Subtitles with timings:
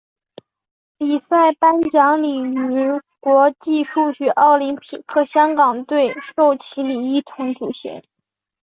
[0.97, 8.01] 比赛颁奖礼与国际数学奥林匹克香港队授旗礼一同举行。